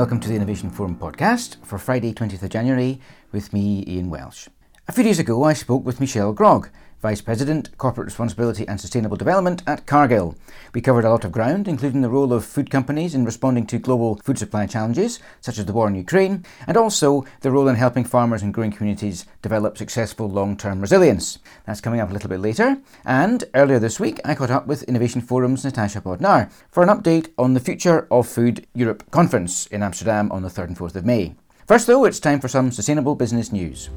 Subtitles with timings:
[0.00, 2.98] welcome to the Innovation Forum podcast for Friday, 20th of January,
[3.32, 4.48] with me, Ian Welsh.
[4.90, 6.68] A few days ago, I spoke with Michelle Grogg,
[7.00, 10.34] Vice President, Corporate Responsibility and Sustainable Development at Cargill.
[10.74, 13.78] We covered a lot of ground, including the role of food companies in responding to
[13.78, 17.76] global food supply challenges, such as the war in Ukraine, and also the role in
[17.76, 21.38] helping farmers and growing communities develop successful long term resilience.
[21.66, 22.78] That's coming up a little bit later.
[23.04, 27.28] And earlier this week, I caught up with Innovation Forum's Natasha Bodnar for an update
[27.38, 31.06] on the Future of Food Europe conference in Amsterdam on the 3rd and 4th of
[31.06, 31.36] May.
[31.68, 33.88] First, though, it's time for some sustainable business news.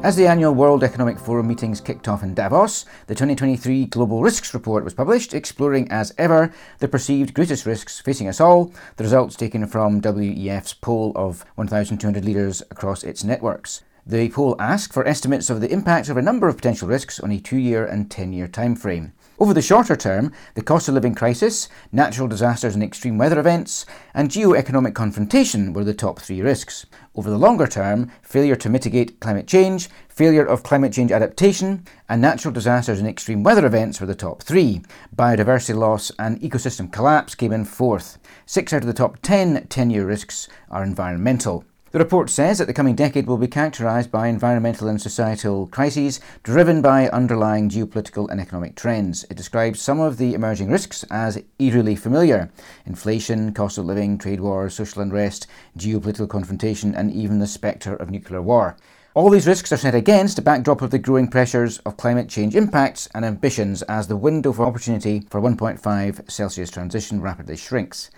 [0.00, 4.54] As the annual World Economic Forum meetings kicked off in Davos, the 2023 Global Risks
[4.54, 9.34] Report was published, exploring as ever the perceived greatest risks facing us all, the results
[9.34, 13.82] taken from WEF's poll of 1,200 leaders across its networks.
[14.06, 17.32] The poll asked for estimates of the impacts of a number of potential risks on
[17.32, 19.10] a two year and 10 year timeframe.
[19.40, 23.86] Over the shorter term, the cost of living crisis, natural disasters and extreme weather events,
[24.12, 26.86] and geo-economic confrontation were the top three risks.
[27.14, 32.20] Over the longer term, failure to mitigate climate change, failure of climate change adaptation, and
[32.20, 34.82] natural disasters and extreme weather events were the top three.
[35.14, 38.18] Biodiversity loss and ecosystem collapse came in fourth.
[38.44, 41.64] Six out of the top ten 10 year risks are environmental.
[41.90, 46.20] The report says that the coming decade will be characterised by environmental and societal crises
[46.42, 49.24] driven by underlying geopolitical and economic trends.
[49.30, 52.50] It describes some of the emerging risks as eerily familiar
[52.84, 55.46] inflation, cost of living, trade wars, social unrest,
[55.78, 58.76] geopolitical confrontation, and even the spectre of nuclear war.
[59.14, 62.54] All these risks are set against a backdrop of the growing pressures of climate change
[62.54, 68.10] impacts and ambitions as the window for opportunity for 1.5 Celsius transition rapidly shrinks.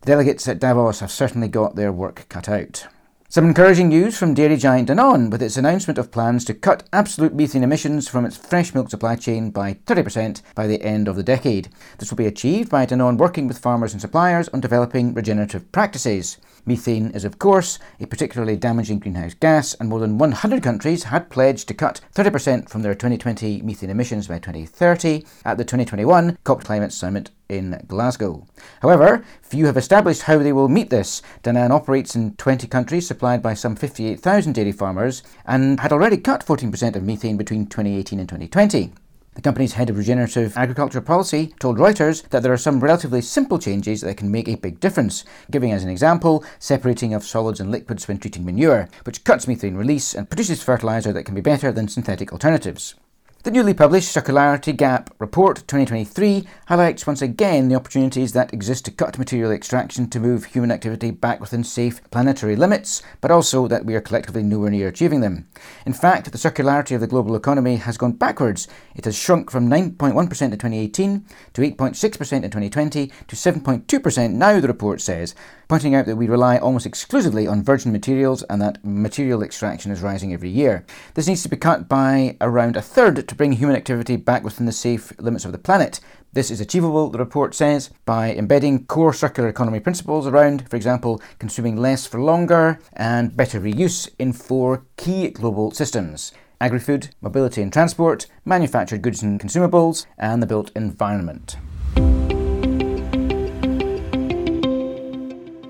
[0.00, 2.88] The delegates at Davos have certainly got their work cut out.
[3.34, 7.34] Some encouraging news from dairy giant Danone with its announcement of plans to cut absolute
[7.34, 11.24] methane emissions from its fresh milk supply chain by 30% by the end of the
[11.24, 11.68] decade.
[11.98, 16.38] This will be achieved by Danone working with farmers and suppliers on developing regenerative practices.
[16.66, 21.28] Methane is, of course, a particularly damaging greenhouse gas, and more than 100 countries had
[21.30, 26.64] pledged to cut 30% from their 2020 methane emissions by 2030 at the 2021 COP
[26.64, 28.46] Climate Summit in Glasgow.
[28.80, 31.20] However, few have established how they will meet this.
[31.42, 36.46] Danone operates in 20 countries, supplied by some 58,000 dairy farmers, and had already cut
[36.46, 38.92] 14% of methane between 2018 and 2020.
[39.34, 43.58] The company's head of regenerative agriculture policy told Reuters that there are some relatively simple
[43.58, 47.70] changes that can make a big difference, giving as an example separating of solids and
[47.70, 51.72] liquids when treating manure, which cuts methane release and produces fertilizer that can be better
[51.72, 52.94] than synthetic alternatives.
[53.44, 58.90] The newly published Circularity Gap Report 2023 highlights once again the opportunities that exist to
[58.90, 63.84] cut material extraction to move human activity back within safe planetary limits, but also that
[63.84, 65.46] we are collectively nowhere near achieving them.
[65.84, 68.66] In fact, the circularity of the global economy has gone backwards.
[68.96, 74.68] It has shrunk from 9.1% in 2018 to 8.6% in 2020 to 7.2% now, the
[74.68, 75.34] report says,
[75.68, 80.00] pointing out that we rely almost exclusively on virgin materials and that material extraction is
[80.00, 80.86] rising every year.
[81.12, 84.64] This needs to be cut by around a third to bring human activity back within
[84.64, 85.98] the safe limits of the planet.
[86.32, 91.20] This is achievable, the report says, by embedding core circular economy principles around, for example,
[91.40, 97.60] consuming less for longer and better reuse in four key global systems agri food, mobility
[97.60, 101.56] and transport, manufactured goods and consumables, and the built environment.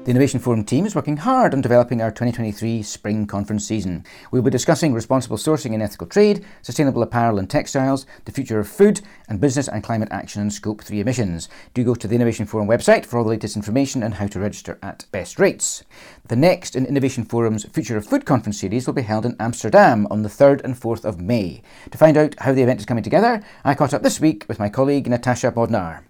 [0.04, 4.04] The Innovation Forum team is working hard on developing our 2023 spring conference season.
[4.30, 8.68] We'll be discussing responsible sourcing and ethical trade, sustainable apparel and textiles, the future of
[8.68, 9.00] food,
[9.30, 11.48] and business and climate action and Scope 3 emissions.
[11.72, 14.38] Do go to the Innovation Forum website for all the latest information and how to
[14.38, 15.84] register at best rates.
[16.28, 20.06] The next in Innovation Forum's Future of Food conference series will be held in Amsterdam
[20.10, 21.62] on the 3rd and 4th of May.
[21.90, 24.58] To find out how the event is coming together, I caught up this week with
[24.58, 26.02] my colleague Natasha Bodnar.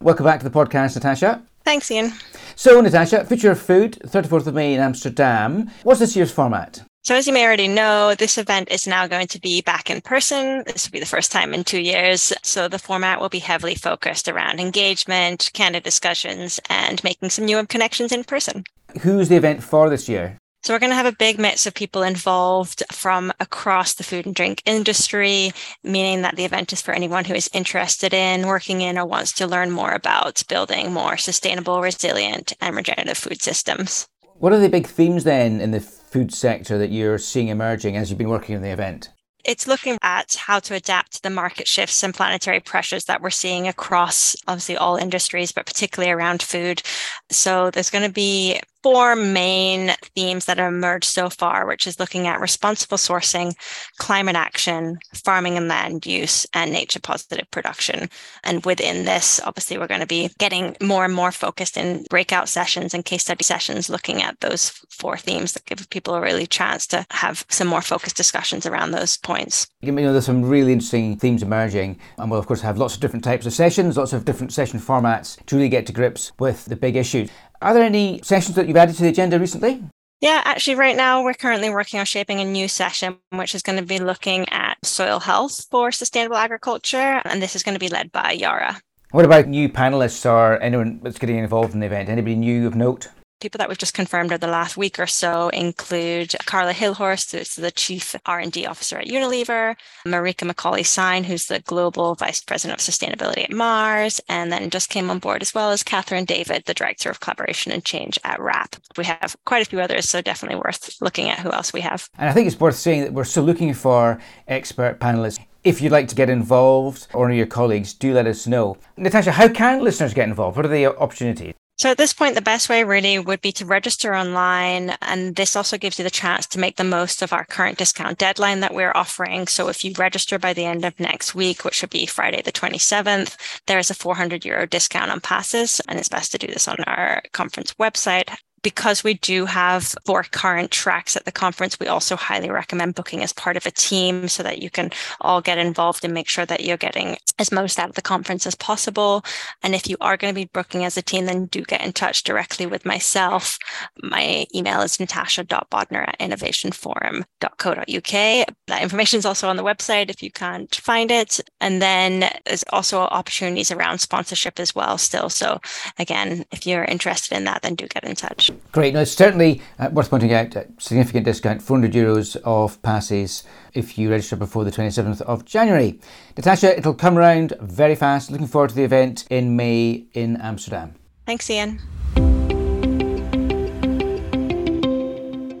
[0.00, 1.42] Welcome back to the podcast, Natasha.
[1.64, 2.12] Thanks, Ian.
[2.56, 5.70] So, Natasha, Future of Food, 34th of May in Amsterdam.
[5.82, 6.82] What's this year's format?
[7.04, 10.00] So, as you may already know, this event is now going to be back in
[10.00, 10.62] person.
[10.66, 12.32] This will be the first time in two years.
[12.42, 17.64] So, the format will be heavily focused around engagement, candid discussions, and making some new
[17.66, 18.64] connections in person.
[19.00, 20.38] Who's the event for this year?
[20.62, 24.26] So we're going to have a big mix of people involved from across the food
[24.26, 25.50] and drink industry,
[25.82, 29.32] meaning that the event is for anyone who is interested in working in or wants
[29.32, 34.06] to learn more about building more sustainable, resilient, and regenerative food systems.
[34.34, 38.08] What are the big themes then in the food sector that you're seeing emerging as
[38.08, 39.10] you've been working on the event?
[39.44, 43.28] it's looking at how to adapt to the market shifts and planetary pressures that we're
[43.28, 46.80] seeing across obviously all industries, but particularly around food.
[47.28, 52.00] So there's going to be four main themes that have emerged so far, which is
[52.00, 53.54] looking at responsible sourcing,
[53.98, 58.08] climate action, farming and land use, and nature positive production.
[58.44, 62.48] And within this, obviously, we're going to be getting more and more focused in breakout
[62.48, 66.46] sessions and case study sessions looking at those four themes that give people a really
[66.46, 69.66] chance to have some more focused discussions around those points.
[69.80, 73.00] You know, there's some really interesting themes emerging, and we'll, of course, have lots of
[73.00, 76.64] different types of sessions, lots of different session formats to really get to grips with
[76.66, 77.30] the big issues.
[77.62, 79.82] Are there any sessions that you've added to the agenda recently?
[80.20, 83.78] Yeah, actually, right now we're currently working on shaping a new session, which is going
[83.78, 87.22] to be looking at soil health for sustainable agriculture.
[87.24, 88.80] And this is going to be led by Yara.
[89.12, 92.08] What about new panelists or anyone that's getting involved in the event?
[92.08, 93.08] Anybody new of note?
[93.42, 97.56] People that we've just confirmed over the last week or so include Carla Hilhorst, who's
[97.56, 99.74] the Chief R&D Officer at Unilever,
[100.06, 104.90] Marika McCauley Sine, who's the Global Vice President of Sustainability at Mars, and then just
[104.90, 108.38] came on board as well as Catherine David, the Director of Collaboration and Change at
[108.38, 108.78] WRAP.
[108.96, 112.08] We have quite a few others, so definitely worth looking at who else we have.
[112.18, 115.40] And I think it's worth saying that we're still looking for expert panelists.
[115.64, 118.76] If you'd like to get involved or your colleagues, do let us know.
[118.96, 120.56] Natasha, how can listeners get involved?
[120.56, 121.54] What are the opportunities?
[121.78, 124.90] So at this point, the best way really would be to register online.
[125.00, 128.18] And this also gives you the chance to make the most of our current discount
[128.18, 129.48] deadline that we're offering.
[129.48, 132.52] So if you register by the end of next week, which would be Friday the
[132.52, 133.36] 27th,
[133.66, 135.80] there is a 400 euro discount on passes.
[135.88, 138.28] And it's best to do this on our conference website
[138.62, 143.22] because we do have four current tracks at the conference, we also highly recommend booking
[143.22, 146.46] as part of a team so that you can all get involved and make sure
[146.46, 149.24] that you're getting as most out of the conference as possible.
[149.62, 151.92] And if you are going to be booking as a team, then do get in
[151.92, 153.58] touch directly with myself.
[154.02, 158.46] My email is natasha.bodnar at innovationforum.co.uk.
[158.68, 161.40] That information is also on the website if you can't find it.
[161.60, 165.28] And then there's also opportunities around sponsorship as well still.
[165.28, 165.60] So
[165.98, 168.51] again, if you're interested in that, then do get in touch.
[168.72, 168.94] Great.
[168.94, 173.44] Now, it's certainly uh, worth pointing out a significant discount, 400 euros of passes
[173.74, 176.00] if you register before the 27th of January.
[176.36, 178.30] Natasha, it'll come around very fast.
[178.30, 180.94] Looking forward to the event in May in Amsterdam.
[181.26, 181.80] Thanks, Ian.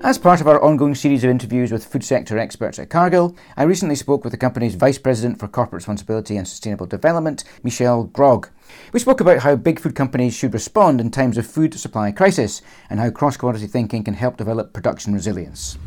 [0.04, 3.62] As part of our ongoing series of interviews with food sector experts at Cargill, I
[3.62, 8.48] recently spoke with the company's Vice President for Corporate Responsibility and Sustainable Development, Michelle Grogg.
[8.92, 12.62] We spoke about how big food companies should respond in times of food supply crisis
[12.90, 15.78] and how cross commodity thinking can help develop production resilience.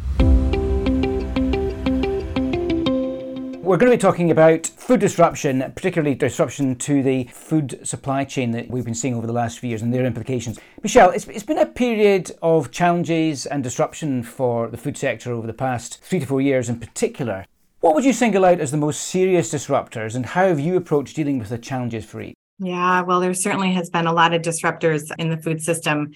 [3.65, 8.51] We're going to be talking about food disruption, particularly disruption to the food supply chain
[8.51, 10.59] that we've been seeing over the last few years and their implications.
[10.83, 15.47] Michelle, it's, it's been a period of challenges and disruption for the food sector over
[15.47, 17.43] the past three to four years in particular.
[17.79, 21.15] What would you single out as the most serious disruptors, and how have you approached
[21.15, 22.35] dealing with the challenges for each?
[22.59, 26.11] Yeah, well, there certainly has been a lot of disruptors in the food system,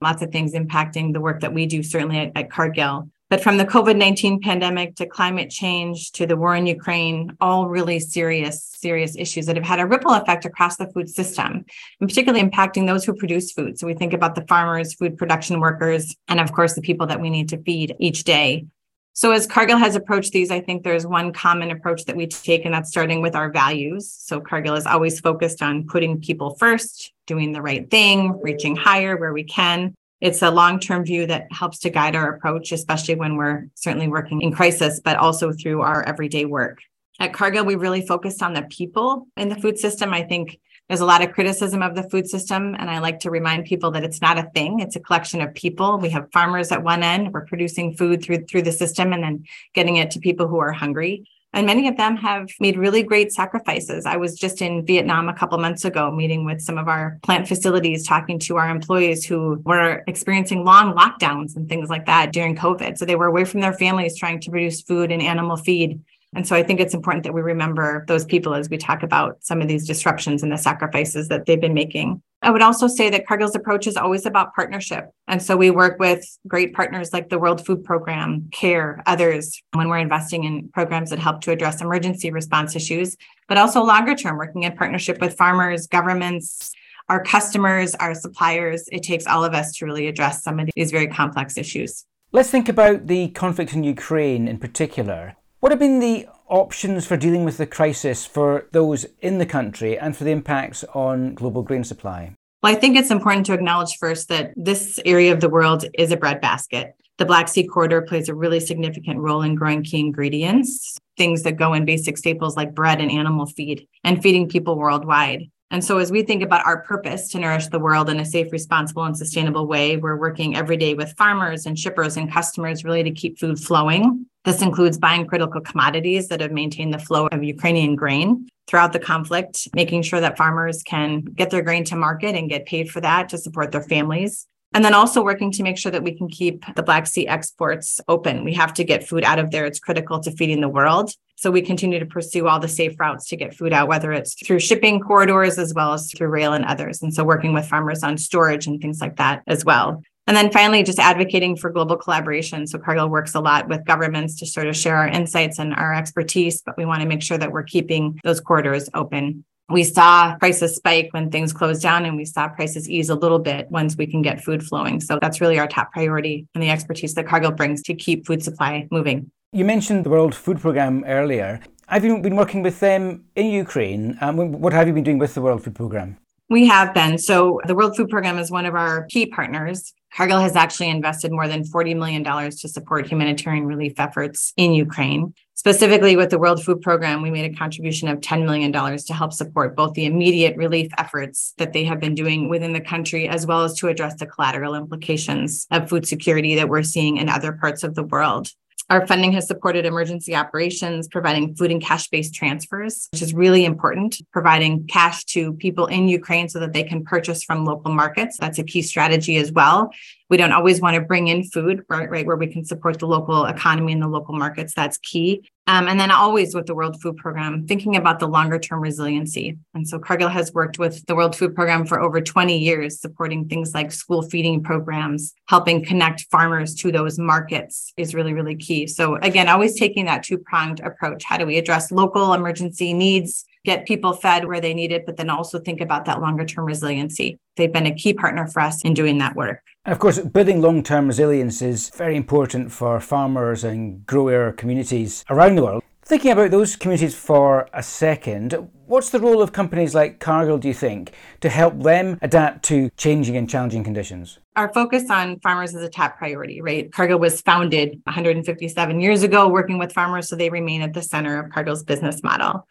[0.00, 3.10] lots of things impacting the work that we do, certainly at, at Cargill.
[3.34, 7.66] But from the COVID 19 pandemic to climate change to the war in Ukraine, all
[7.66, 11.64] really serious, serious issues that have had a ripple effect across the food system,
[11.98, 13.76] and particularly impacting those who produce food.
[13.76, 17.20] So we think about the farmers, food production workers, and of course, the people that
[17.20, 18.66] we need to feed each day.
[19.14, 22.64] So as Cargill has approached these, I think there's one common approach that we take,
[22.64, 24.12] and that's starting with our values.
[24.12, 29.16] So Cargill is always focused on putting people first, doing the right thing, reaching higher
[29.16, 29.92] where we can.
[30.20, 34.40] It's a long-term view that helps to guide our approach, especially when we're certainly working
[34.40, 36.80] in crisis, but also through our everyday work.
[37.20, 40.12] At Cargill, we really focused on the people in the food system.
[40.12, 43.30] I think there's a lot of criticism of the food system, and I like to
[43.30, 44.80] remind people that it's not a thing.
[44.80, 45.98] It's a collection of people.
[45.98, 47.32] We have farmers at one end.
[47.32, 49.44] We're producing food through through the system and then
[49.74, 51.24] getting it to people who are hungry.
[51.54, 54.06] And many of them have made really great sacrifices.
[54.06, 57.46] I was just in Vietnam a couple months ago, meeting with some of our plant
[57.46, 62.56] facilities, talking to our employees who were experiencing long lockdowns and things like that during
[62.56, 62.98] COVID.
[62.98, 66.00] So they were away from their families trying to produce food and animal feed
[66.34, 69.38] and so I think it's important that we remember those people as we talk about
[69.40, 72.22] some of these disruptions and the sacrifices that they've been making.
[72.42, 75.10] I would also say that Cargill's approach is always about partnership.
[75.28, 79.88] And so we work with great partners like the World Food Program, CARE, others when
[79.88, 83.16] we're investing in programs that help to address emergency response issues,
[83.48, 86.72] but also longer term, working in partnership with farmers, governments,
[87.08, 88.88] our customers, our suppliers.
[88.92, 92.04] It takes all of us to really address some of these very complex issues.
[92.32, 95.36] Let's think about the conflict in Ukraine in particular.
[95.64, 99.98] What have been the options for dealing with the crisis for those in the country
[99.98, 102.34] and for the impacts on global grain supply?
[102.62, 106.12] Well, I think it's important to acknowledge first that this area of the world is
[106.12, 106.94] a breadbasket.
[107.16, 111.56] The Black Sea corridor plays a really significant role in growing key ingredients, things that
[111.56, 115.44] go in basic staples like bread and animal feed, and feeding people worldwide.
[115.70, 118.52] And so, as we think about our purpose to nourish the world in a safe,
[118.52, 123.02] responsible, and sustainable way, we're working every day with farmers and shippers and customers really
[123.02, 124.26] to keep food flowing.
[124.44, 128.98] This includes buying critical commodities that have maintained the flow of Ukrainian grain throughout the
[128.98, 133.00] conflict, making sure that farmers can get their grain to market and get paid for
[133.00, 134.46] that to support their families.
[134.74, 138.00] And then also working to make sure that we can keep the Black Sea exports
[138.08, 138.42] open.
[138.42, 139.66] We have to get food out of there.
[139.66, 141.12] It's critical to feeding the world.
[141.36, 144.34] So we continue to pursue all the safe routes to get food out, whether it's
[144.44, 147.02] through shipping corridors as well as through rail and others.
[147.02, 150.02] And so working with farmers on storage and things like that as well.
[150.26, 152.66] And then finally, just advocating for global collaboration.
[152.66, 155.94] So Cargill works a lot with governments to sort of share our insights and our
[155.94, 160.36] expertise, but we want to make sure that we're keeping those corridors open we saw
[160.36, 163.96] prices spike when things closed down and we saw prices ease a little bit once
[163.96, 165.00] we can get food flowing.
[165.00, 168.42] So that's really our top priority and the expertise that Cargill brings to keep food
[168.42, 169.30] supply moving.
[169.52, 171.60] You mentioned the World Food Programme earlier.
[171.88, 174.18] Have you been working with them in Ukraine?
[174.20, 176.18] Um, what have you been doing with the World Food Programme?
[176.50, 177.16] We have been.
[177.16, 179.94] So the World Food Programme is one of our key partners.
[180.16, 185.34] Cargill has actually invested more than $40 million to support humanitarian relief efforts in Ukraine.
[185.54, 189.32] Specifically, with the World Food Program, we made a contribution of $10 million to help
[189.32, 193.46] support both the immediate relief efforts that they have been doing within the country, as
[193.46, 197.52] well as to address the collateral implications of food security that we're seeing in other
[197.52, 198.48] parts of the world.
[198.90, 203.64] Our funding has supported emergency operations, providing food and cash based transfers, which is really
[203.64, 208.36] important, providing cash to people in Ukraine so that they can purchase from local markets.
[208.38, 209.90] That's a key strategy as well.
[210.30, 213.06] We don't always want to bring in food, right, right where we can support the
[213.06, 214.74] local economy and the local markets.
[214.74, 215.48] That's key.
[215.66, 219.56] Um, and then always with the World Food Program, thinking about the longer term resiliency.
[219.72, 223.48] And so Cargill has worked with the World Food Program for over 20 years, supporting
[223.48, 228.86] things like school feeding programs, helping connect farmers to those markets is really, really key.
[228.86, 231.24] So again, always taking that two pronged approach.
[231.24, 233.46] How do we address local emergency needs?
[233.64, 236.64] Get people fed where they need it, but then also think about that longer term
[236.64, 237.38] resiliency.
[237.56, 239.60] They've been a key partner for us in doing that work.
[239.84, 245.24] And of course, building long term resilience is very important for farmers and grower communities
[245.30, 245.82] around the world.
[246.06, 250.68] Thinking about those communities for a second, what's the role of companies like Cargill, do
[250.68, 254.38] you think, to help them adapt to changing and challenging conditions?
[254.54, 256.92] Our focus on farmers is a top priority, right?
[256.92, 261.40] Cargill was founded 157 years ago working with farmers, so they remain at the center
[261.40, 262.66] of Cargill's business model.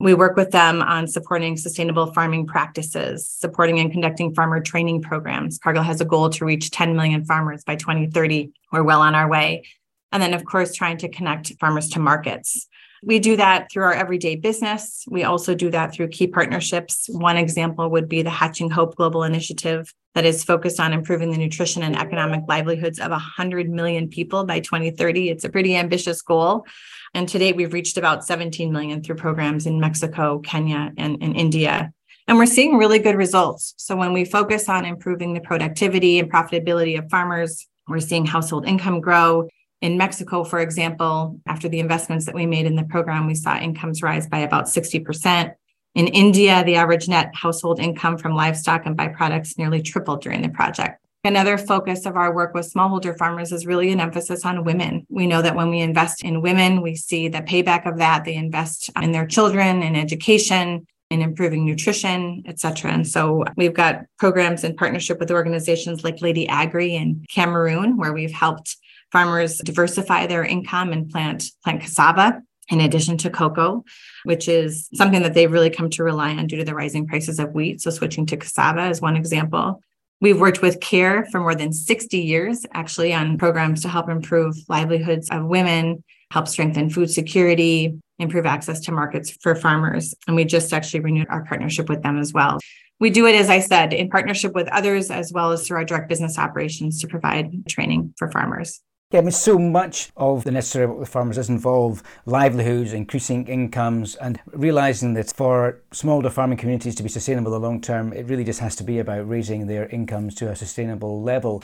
[0.00, 5.58] We work with them on supporting sustainable farming practices, supporting and conducting farmer training programs.
[5.58, 8.52] Cargill has a goal to reach 10 million farmers by 2030.
[8.72, 9.64] We're well on our way.
[10.10, 12.68] And then, of course, trying to connect farmers to markets.
[13.04, 15.04] We do that through our everyday business.
[15.08, 17.06] We also do that through key partnerships.
[17.08, 21.38] One example would be the Hatching Hope Global Initiative that is focused on improving the
[21.38, 25.30] nutrition and economic livelihoods of 100 million people by 2030.
[25.30, 26.64] It's a pretty ambitious goal.
[27.12, 31.36] And to date, we've reached about 17 million through programs in Mexico, Kenya, and, and
[31.36, 31.92] India.
[32.28, 33.74] And we're seeing really good results.
[33.78, 38.66] So when we focus on improving the productivity and profitability of farmers, we're seeing household
[38.66, 39.48] income grow.
[39.82, 43.58] In Mexico, for example, after the investments that we made in the program, we saw
[43.58, 45.54] incomes rise by about 60%.
[45.96, 50.48] In India, the average net household income from livestock and byproducts nearly tripled during the
[50.48, 51.00] project.
[51.24, 55.04] Another focus of our work with smallholder farmers is really an emphasis on women.
[55.08, 58.24] We know that when we invest in women, we see the payback of that.
[58.24, 62.92] They invest in their children, in education, in improving nutrition, et cetera.
[62.92, 68.12] And so we've got programs in partnership with organizations like Lady Agri in Cameroon, where
[68.12, 68.76] we've helped
[69.12, 73.84] farmers diversify their income and plant plant cassava in addition to cocoa,
[74.24, 77.38] which is something that they've really come to rely on due to the rising prices
[77.38, 77.80] of wheat.
[77.82, 79.82] So switching to cassava is one example.
[80.20, 84.56] We've worked with CARE for more than 60 years, actually, on programs to help improve
[84.68, 90.14] livelihoods of women, help strengthen food security, improve access to markets for farmers.
[90.26, 92.60] And we just actually renewed our partnership with them as well.
[93.00, 95.84] We do it, as I said, in partnership with others, as well as through our
[95.84, 98.80] direct business operations to provide training for farmers.
[99.12, 103.46] Yeah, I mean, so much of the necessary work with farmers does involve livelihoods, increasing
[103.46, 108.14] incomes, and realizing that for smallholder farming communities to be sustainable in the long term,
[108.14, 111.62] it really just has to be about raising their incomes to a sustainable level.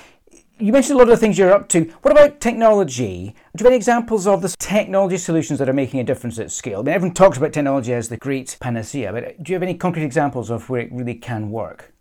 [0.58, 1.84] You mentioned a lot of the things you're up to.
[2.02, 3.34] What about technology?
[3.56, 6.52] Do you have any examples of the technology solutions that are making a difference at
[6.52, 6.80] scale?
[6.80, 9.74] I mean, everyone talks about technology as the great panacea, but do you have any
[9.74, 11.94] concrete examples of where it really can work?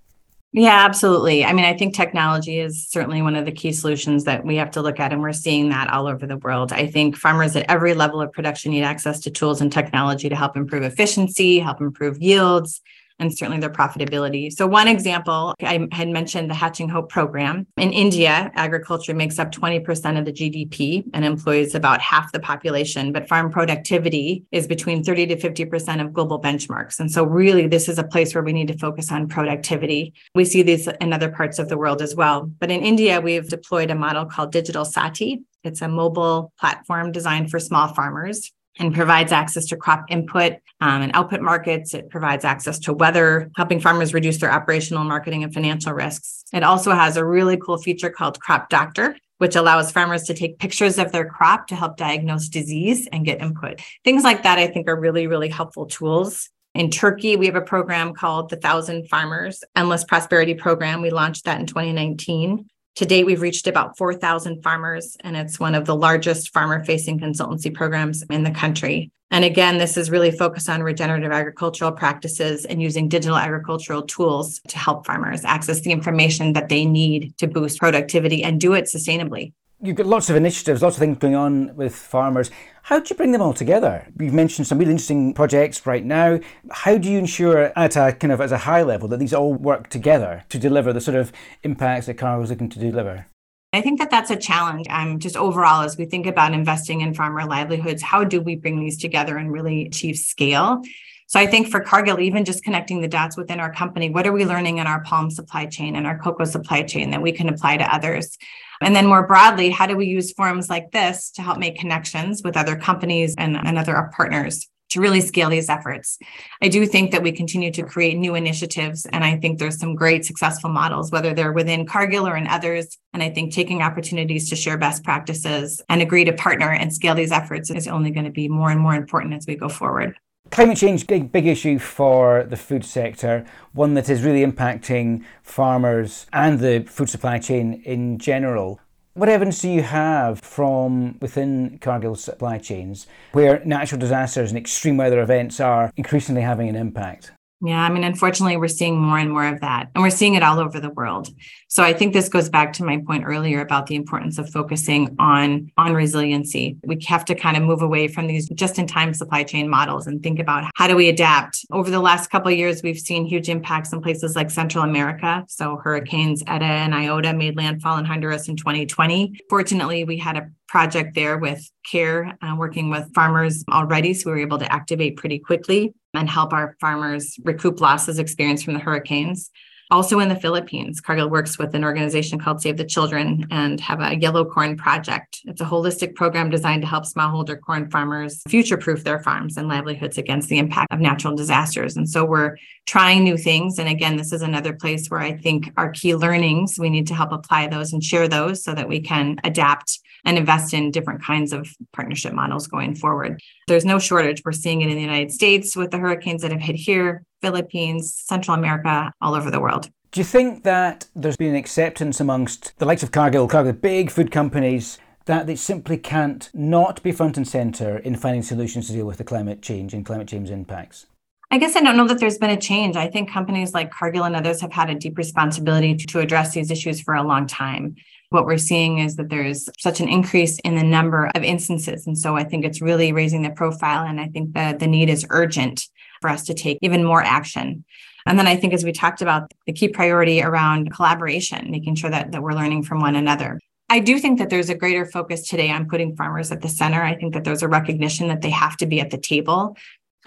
[0.54, 1.44] Yeah, absolutely.
[1.44, 4.72] I mean, I think technology is certainly one of the key solutions that we have
[4.72, 6.72] to look at, and we're seeing that all over the world.
[6.72, 10.36] I think farmers at every level of production need access to tools and technology to
[10.36, 12.82] help improve efficiency, help improve yields,
[13.20, 14.52] and certainly their profitability.
[14.52, 17.68] So, one example, I had mentioned the Hatching Hope program.
[17.78, 23.12] In India, agriculture makes up 20% of the GDP and employs about half the population,
[23.12, 27.00] but farm productivity is between 30 to 50% of global benchmarks.
[27.00, 30.14] And so, really, this is a place where we need to focus on productivity.
[30.36, 32.52] We see these in other parts of the world as well.
[32.60, 35.44] But in India, we've deployed a model called Digital Saathi.
[35.64, 41.02] It's a mobile platform designed for small farmers and provides access to crop input um,
[41.02, 41.94] and output markets.
[41.94, 46.44] It provides access to weather, helping farmers reduce their operational, marketing, and financial risks.
[46.54, 50.60] It also has a really cool feature called Crop Doctor, which allows farmers to take
[50.60, 53.82] pictures of their crop to help diagnose disease and get input.
[54.04, 56.50] Things like that, I think, are really, really helpful tools.
[56.74, 61.02] In Turkey, we have a program called the Thousand Farmers Endless Prosperity Program.
[61.02, 62.70] We launched that in 2019.
[62.98, 67.20] To date, we've reached about 4,000 farmers, and it's one of the largest farmer facing
[67.20, 69.12] consultancy programs in the country.
[69.30, 74.60] And again, this is really focused on regenerative agricultural practices and using digital agricultural tools
[74.70, 78.86] to help farmers access the information that they need to boost productivity and do it
[78.86, 79.54] sustainably.
[79.80, 82.50] You've got lots of initiatives, lots of things going on with farmers.
[82.82, 84.08] How do you bring them all together?
[84.20, 86.40] You've mentioned some really interesting projects right now.
[86.72, 89.54] How do you ensure at a kind of as a high level that these all
[89.54, 91.32] work together to deliver the sort of
[91.62, 93.28] impacts that Cargill is looking to deliver?
[93.72, 94.88] I think that that's a challenge.
[94.90, 98.80] Um, just overall, as we think about investing in farmer livelihoods, how do we bring
[98.80, 100.82] these together and really achieve scale?
[101.28, 104.32] So I think for Cargill, even just connecting the dots within our company, what are
[104.32, 107.48] we learning in our palm supply chain and our cocoa supply chain that we can
[107.48, 108.40] apply to others?
[108.82, 112.42] And then more broadly, how do we use forums like this to help make connections
[112.44, 114.68] with other companies and, and other partners?
[114.90, 116.18] to really scale these efforts.
[116.62, 119.96] I do think that we continue to create new initiatives, and I think there's some
[119.96, 122.98] great successful models, whether they're within Cargill or in others.
[123.14, 127.16] And I think taking opportunities to share best practices and agree to partner and scale
[127.16, 130.16] these efforts is only going to be more and more important as we go forward.
[130.52, 136.26] Climate change, big big issue for the food sector, one that is really impacting farmers
[136.32, 138.80] and the food supply chain in general.
[139.14, 144.98] What evidence do you have from within Cargill's supply chains where natural disasters and extreme
[144.98, 147.32] weather events are increasingly having an impact?
[147.60, 150.44] Yeah, I mean, unfortunately, we're seeing more and more of that, and we're seeing it
[150.44, 151.30] all over the world.
[151.70, 155.16] So I think this goes back to my point earlier about the importance of focusing
[155.18, 156.78] on on resiliency.
[156.84, 160.38] We have to kind of move away from these just-in-time supply chain models and think
[160.38, 161.66] about how do we adapt.
[161.72, 165.44] Over the last couple of years, we've seen huge impacts in places like Central America.
[165.48, 169.34] So hurricanes Eta and Iota made landfall in Honduras in 2020.
[169.50, 174.14] Fortunately, we had a project there with CARE, uh, working with farmers already.
[174.14, 178.66] So we were able to activate pretty quickly and help our farmers recoup losses experienced
[178.66, 179.52] from the hurricanes.
[179.90, 184.02] Also in the Philippines, Cargill works with an organization called Save the Children and have
[184.02, 185.40] a yellow corn project.
[185.46, 189.70] It's a holistic program designed to help smallholder corn farmers future proof their farms and
[189.70, 191.96] livelihoods against the impact of natural disasters.
[191.96, 193.80] And so we're trying new things.
[193.80, 197.16] And again, this is another place where I think our key learnings, we need to
[197.16, 201.24] help apply those and share those so that we can adapt and invest in different
[201.24, 203.40] kinds of partnership models going forward.
[203.68, 204.42] There's no shortage.
[204.44, 208.14] We're seeing it in the United States with the hurricanes that have hit here, Philippines,
[208.16, 209.90] Central America, all over the world.
[210.12, 214.10] Do you think that there's been an acceptance amongst the likes of Cargill, Cargill, big
[214.10, 218.94] food companies, that they simply can't not be front and centre in finding solutions to
[218.94, 221.08] deal with the climate change and climate change impacts?
[221.52, 222.96] I guess I don't know that there's been a change.
[222.96, 226.54] I think companies like Cargill and others have had a deep responsibility to, to address
[226.54, 227.96] these issues for a long time
[228.30, 232.08] what we're seeing is that there's such an increase in the number of instances.
[232.08, 234.06] And so I think it's really raising the profile.
[234.06, 235.88] And I think that the need is urgent
[236.22, 237.86] for us to take even more action.
[238.26, 242.10] And then I think, as we talked about, the key priority around collaboration, making sure
[242.10, 243.60] that, that we're learning from one another.
[243.90, 247.02] I do think that there's a greater focus today on putting farmers at the center.
[247.02, 249.78] I think that there's a recognition that they have to be at the table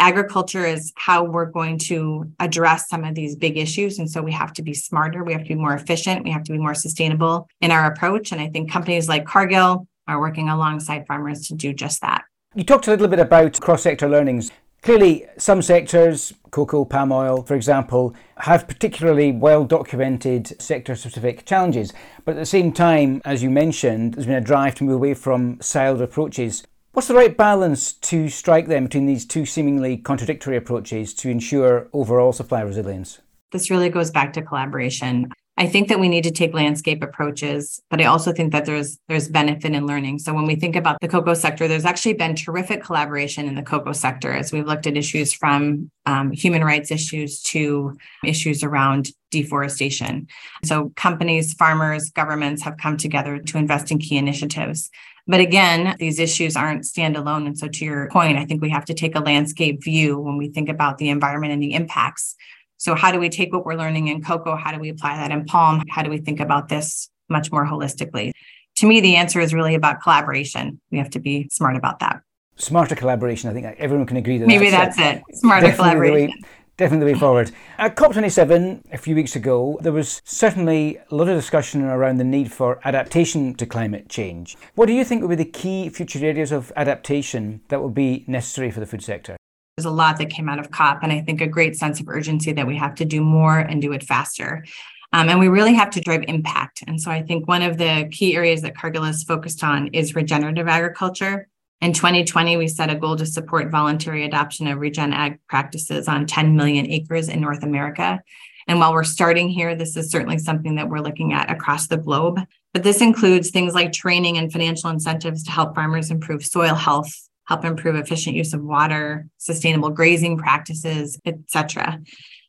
[0.01, 3.99] agriculture is how we're going to address some of these big issues.
[3.99, 6.43] And so we have to be smarter, we have to be more efficient, we have
[6.45, 8.33] to be more sustainable in our approach.
[8.33, 12.25] And I think companies like Cargill are working alongside farmers to do just that.
[12.55, 14.51] You talked a little bit about cross sector learnings.
[14.83, 21.93] Clearly, some sectors, cocoa, palm oil, for example, have particularly well documented sector specific challenges.
[22.25, 25.13] But at the same time, as you mentioned, there's been a drive to move away
[25.13, 26.65] from siloed approaches.
[26.93, 31.89] What's the right balance to strike then between these two seemingly contradictory approaches to ensure
[31.93, 33.21] overall supply resilience?
[33.53, 35.31] This really goes back to collaboration.
[35.57, 38.99] I think that we need to take landscape approaches, but I also think that there's
[39.09, 40.19] there's benefit in learning.
[40.19, 43.63] So when we think about the cocoa sector, there's actually been terrific collaboration in the
[43.63, 49.11] cocoa sector as we've looked at issues from um, human rights issues to issues around
[49.31, 50.27] deforestation.
[50.65, 54.91] So companies, farmers, governments have come together to invest in key initiatives.
[55.31, 57.47] But again, these issues aren't standalone.
[57.47, 60.37] And so, to your point, I think we have to take a landscape view when
[60.37, 62.35] we think about the environment and the impacts
[62.79, 64.57] So, how do we take what we're learning in cocoa?
[64.57, 65.85] How do we apply that in palm?
[65.89, 68.33] How do we think about this much more holistically?
[68.79, 70.81] To me, the answer is really about collaboration.
[70.91, 72.23] We have to be smart about that.
[72.57, 73.51] Smarter collaboration.
[73.51, 74.49] I think everyone can agree that.
[74.49, 75.37] Maybe that's, that's it.
[75.37, 76.41] Smarter collaboration.
[76.81, 77.53] Definitely the way forward.
[77.77, 82.25] At COP27 a few weeks ago, there was certainly a lot of discussion around the
[82.25, 84.57] need for adaptation to climate change.
[84.77, 88.25] What do you think will be the key future areas of adaptation that will be
[88.27, 89.37] necessary for the food sector?
[89.77, 92.09] There's a lot that came out of COP, and I think a great sense of
[92.09, 94.65] urgency that we have to do more and do it faster.
[95.13, 96.83] Um, and we really have to drive impact.
[96.87, 100.15] And so I think one of the key areas that Cargill is focused on is
[100.15, 101.47] regenerative agriculture.
[101.81, 106.27] In 2020, we set a goal to support voluntary adoption of regen ag practices on
[106.27, 108.21] 10 million acres in North America.
[108.69, 111.97] And while we're starting here, this is certainly something that we're looking at across the
[111.97, 112.39] globe.
[112.75, 117.11] But this includes things like training and financial incentives to help farmers improve soil health,
[117.47, 121.99] help improve efficient use of water, sustainable grazing practices, etc.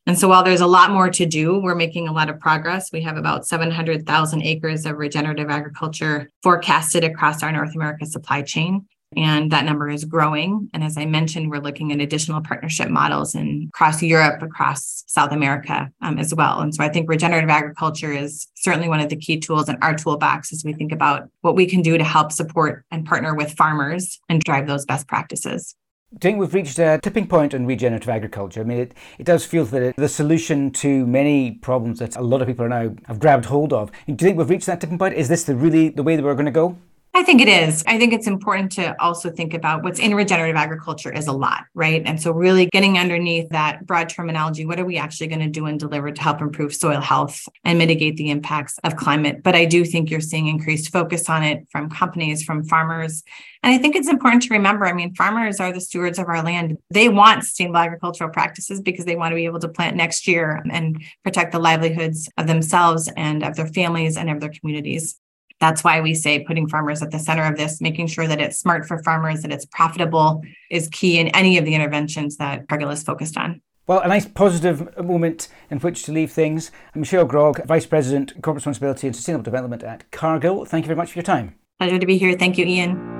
[0.06, 2.92] And so while there's a lot more to do, we're making a lot of progress.
[2.92, 8.86] We have about 700,000 acres of regenerative agriculture forecasted across our North America supply chain
[9.16, 10.68] and that number is growing.
[10.72, 15.32] And as I mentioned, we're looking at additional partnership models in across Europe, across South
[15.32, 16.60] America um, as well.
[16.60, 19.94] And so I think regenerative agriculture is certainly one of the key tools in our
[19.94, 23.52] toolbox as we think about what we can do to help support and partner with
[23.52, 25.74] farmers and drive those best practices.
[26.18, 28.60] Do you think we've reached a tipping point in regenerative agriculture?
[28.60, 32.20] I mean, it, it does feel that it, the solution to many problems that a
[32.20, 33.90] lot of people are now have grabbed hold of.
[33.90, 35.14] Do you think we've reached that tipping point?
[35.14, 36.76] Is this the really the way that we're going to go?
[37.14, 37.84] I think it is.
[37.86, 41.64] I think it's important to also think about what's in regenerative agriculture is a lot,
[41.74, 42.02] right?
[42.06, 45.66] And so, really getting underneath that broad terminology, what are we actually going to do
[45.66, 49.42] and deliver to help improve soil health and mitigate the impacts of climate?
[49.42, 53.22] But I do think you're seeing increased focus on it from companies, from farmers.
[53.62, 56.42] And I think it's important to remember I mean, farmers are the stewards of our
[56.42, 56.78] land.
[56.88, 60.62] They want sustainable agricultural practices because they want to be able to plant next year
[60.72, 65.18] and protect the livelihoods of themselves and of their families and of their communities.
[65.62, 68.58] That's why we say putting farmers at the center of this, making sure that it's
[68.58, 72.90] smart for farmers, that it's profitable is key in any of the interventions that Cargill
[72.90, 73.60] is focused on.
[73.86, 76.72] Well, a nice positive moment in which to leave things.
[76.96, 80.64] I'm Michelle Grogg, Vice President, Corporate Responsibility and Sustainable Development at Cargill.
[80.64, 81.54] Thank you very much for your time.
[81.78, 82.36] Pleasure to be here.
[82.36, 83.11] Thank you, Ian.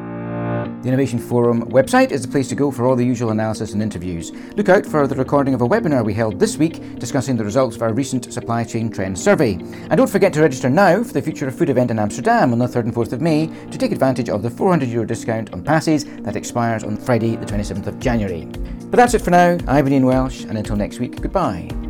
[0.83, 3.81] The Innovation Forum website is the place to go for all the usual analysis and
[3.81, 4.33] interviews.
[4.57, 7.77] Look out for the recording of a webinar we held this week discussing the results
[7.77, 9.53] of our recent supply chain trend survey.
[9.53, 12.59] And don't forget to register now for the Future of Food event in Amsterdam on
[12.59, 15.63] the 3rd and 4th of May to take advantage of the 400 euro discount on
[15.63, 18.47] passes that expires on Friday, the 27th of January.
[18.91, 19.59] But that's it for now.
[19.69, 21.82] I've been Ian Welsh, and until next week, goodbye.